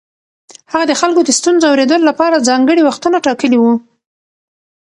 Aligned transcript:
هغه 0.71 0.85
د 0.87 0.93
خلکو 1.01 1.21
د 1.25 1.29
ستونزو 1.39 1.65
اورېدو 1.69 1.97
لپاره 2.09 2.45
ځانګړي 2.49 2.81
وختونه 2.83 3.17
ټاکلي 3.25 3.57
وو. 3.59 3.73